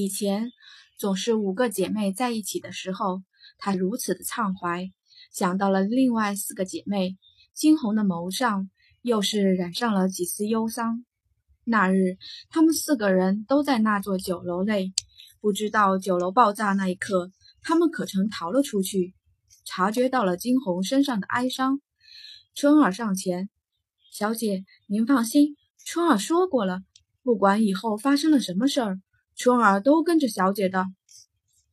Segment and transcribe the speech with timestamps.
[0.00, 0.52] 以前
[0.96, 3.24] 总是五个姐妹在一起的时候，
[3.58, 4.92] 她如此的畅怀。
[5.32, 7.18] 想到了另外四个姐妹，
[7.52, 8.70] 惊鸿的眸上
[9.02, 11.04] 又是染上了几丝忧伤。
[11.64, 12.16] 那日，
[12.48, 14.92] 她们四个人都在那座酒楼内，
[15.40, 19.16] 不知道酒楼爆炸那一刻，她们可曾逃了出去？
[19.64, 21.80] 察觉到了惊鸿身上的哀伤，
[22.54, 23.50] 春儿上前
[24.12, 26.82] ：“小姐，您放心，春儿说过了，
[27.24, 29.00] 不管以后发生了什么事儿，
[29.38, 30.84] 春儿都跟着小姐的。”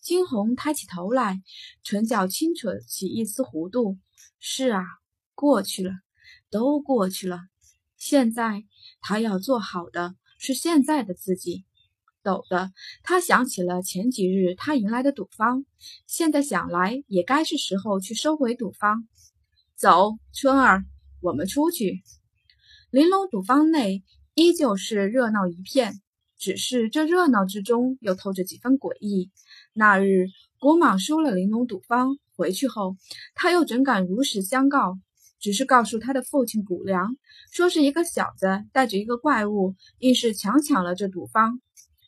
[0.00, 1.42] 惊鸿抬起头来，
[1.82, 3.96] 唇角轻扯起一丝弧度。
[4.38, 4.84] 是啊，
[5.34, 5.90] 过去了，
[6.50, 7.40] 都过去了。
[7.96, 8.64] 现在
[9.00, 11.64] 他要做好的是现在的自己。
[12.22, 12.70] 陡的，
[13.02, 15.64] 他想起了前几日他迎来的赌坊，
[16.06, 19.08] 现在想来也该是时候去收回赌坊。
[19.74, 20.84] 走，春儿，
[21.20, 22.02] 我们出去。
[22.90, 26.02] 玲珑赌坊内依旧是热闹一片。
[26.44, 29.30] 只是这热闹之中又透着几分诡异。
[29.72, 30.26] 那日
[30.60, 32.96] 古蟒输了玲珑赌坊，回去后
[33.34, 34.98] 他又怎敢如实相告？
[35.40, 37.16] 只是告诉他的父亲古良，
[37.50, 41.62] 说是一个小子带着一个怪物，硬是强抢了这赌坊。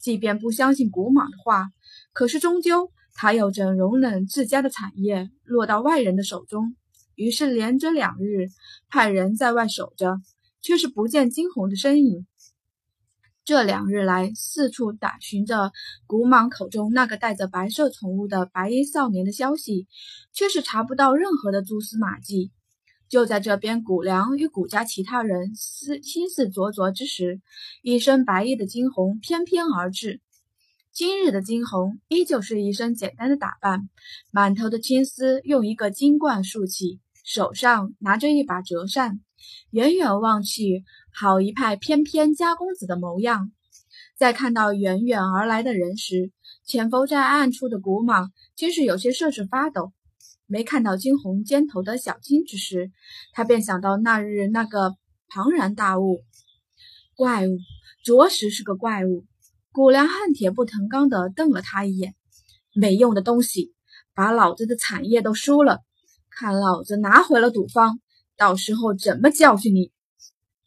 [0.00, 1.70] 即便不相信古莽的话，
[2.12, 6.76] 可是终究他又怎容忍自家的产业落到外人的手中？
[7.16, 8.46] 于是连着两日
[8.88, 10.20] 派人在外守着，
[10.60, 12.28] 却是不见惊鸿的身影。
[13.44, 15.72] 这两日来，四处打寻着
[16.06, 19.88] 古蟒口中那个带着白色宠物的白衣少年的消息，
[20.32, 22.52] 却是查不到任何的蛛丝马迹。
[23.08, 27.40] 就在这边，古良与古家其他人思心思灼灼之时，
[27.82, 30.20] 一身白衣的惊鸿翩翩而至。
[30.92, 33.88] 今日的惊鸿依旧是一身简单的打扮，
[34.30, 39.20] 满头的青丝用一个金冠束起，手上拿着一把折扇，
[39.70, 40.84] 远远望去。
[41.12, 43.50] 好一派翩翩家公子的模样，
[44.16, 46.30] 在看到远远而来的人时，
[46.64, 49.92] 潜伏在暗处的古蟒竟是有些瑟瑟发抖。
[50.46, 52.90] 没看到惊鸿肩头的小金之时，
[53.32, 54.96] 他便想到那日那个
[55.28, 56.24] 庞然大物，
[57.16, 57.58] 怪物，
[58.04, 59.24] 着实是个怪物。
[59.72, 62.14] 古良恨铁不成钢地瞪了他一眼
[62.74, 63.74] ：“没用的东西，
[64.14, 65.82] 把老子的产业都输了，
[66.30, 68.00] 看老子拿回了赌坊，
[68.36, 69.92] 到时候怎么教训你！”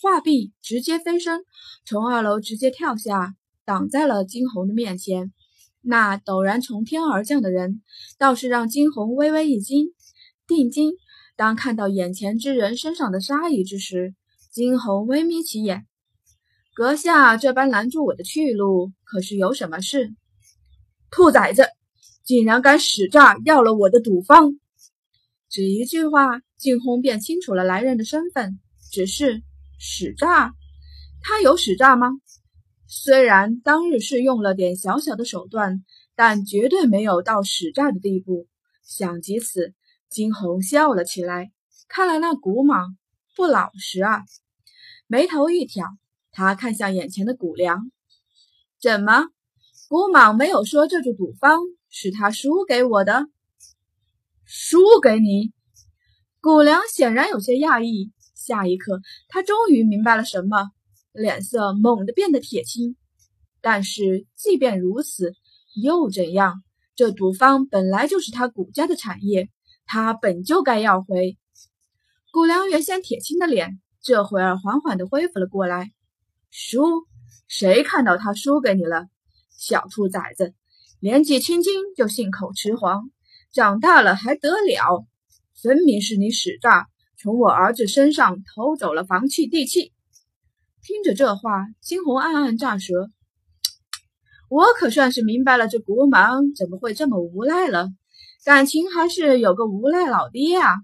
[0.00, 1.40] 话毕，直接飞身，
[1.84, 3.34] 从二楼直接跳下，
[3.64, 5.32] 挡在了惊鸿的面前。
[5.80, 7.82] 那陡然从天而降的人，
[8.18, 9.86] 倒是让惊鸿微微一惊。
[10.46, 10.92] 定睛，
[11.34, 14.14] 当看到眼前之人身上的杀意之时，
[14.52, 15.86] 惊鸿微眯起眼
[16.74, 20.14] ：“阁下这般拦住我的去路，可是有什么事？”
[21.10, 21.64] 兔崽子，
[22.24, 24.58] 竟然敢使诈要了我的赌方！
[25.56, 28.60] 只一句话，惊鸿便清楚了来人的身份，
[28.92, 29.42] 只是。
[29.78, 30.52] 使诈？
[31.22, 32.10] 他有使诈吗？
[32.86, 35.82] 虽然当日是用了点小小的手段，
[36.14, 38.46] 但绝对没有到使诈的地步。
[38.84, 39.72] 想及此，
[40.10, 41.50] 金红笑了起来。
[41.88, 42.94] 看来那古蟒
[43.34, 44.24] 不老实啊！
[45.06, 45.86] 眉头一挑，
[46.32, 47.90] 他看向眼前的古梁
[48.78, 49.28] ：“怎么，
[49.88, 53.30] 古蟒没有说这座赌方是他输给我的？
[54.46, 55.52] 输给你？”
[56.40, 58.12] 古良显然有些讶异。
[58.34, 60.70] 下一刻，他终于明白了什么，
[61.12, 62.96] 脸色猛地变得铁青。
[63.60, 65.34] 但是，即便如此，
[65.82, 66.62] 又怎样？
[66.94, 69.50] 这赌坊本来就是他古家的产业，
[69.84, 71.36] 他本就该要回。
[72.30, 75.90] 古良原先铁青的脸，这会儿缓缓地恢复了过来。
[76.50, 77.06] 输？
[77.48, 79.06] 谁看到他输给你了？
[79.58, 80.54] 小兔崽子，
[81.00, 83.10] 年纪轻轻就信口雌黄，
[83.52, 85.06] 长大了还得了？
[85.62, 86.86] 分明是你使诈！
[87.18, 89.92] 从我儿子身上偷走了房契地契。
[90.82, 93.10] 听着这话，金红暗暗咂舌。
[94.48, 97.88] 我可算是明白了，这国王怎么会这么无赖了？
[98.44, 100.76] 感情还是有个无赖老爹啊！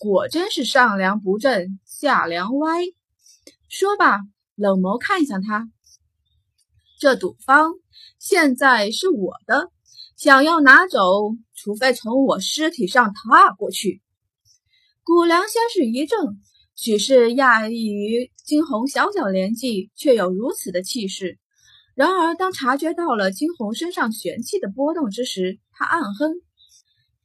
[0.00, 2.84] 果真是上梁不正下梁歪。
[3.68, 4.18] 说罢，
[4.56, 5.70] 冷眸看向他。
[7.00, 7.72] 这赌坊
[8.18, 9.70] 现在是我的，
[10.18, 14.02] 想要拿走，除非从我尸体上踏过去。
[15.04, 16.16] 古良先是一怔，
[16.74, 21.38] 许是讶异于惊鸿小小年纪却有如此的气势。
[21.94, 26.32] 然而，当察觉到了惊鸿身上玄气的波动之时，他暗哼：“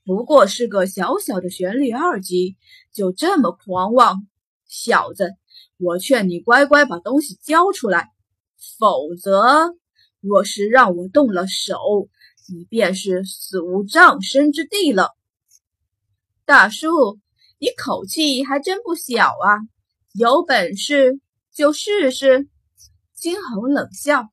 [0.06, 2.58] 不过是个小小的玄力二级，
[2.94, 4.28] 就这么狂妄？
[4.68, 5.32] 小子，
[5.80, 8.10] 我劝你乖乖把东西交出来，
[8.78, 9.74] 否则，
[10.20, 11.76] 若是让我动了手，
[12.48, 15.16] 你便是死无葬身之地了。”
[16.46, 17.20] 大叔。
[17.60, 19.56] 你口气还真不小啊！
[20.12, 21.22] 有本事
[21.54, 22.50] 就试试。
[23.14, 24.26] 金红冷笑。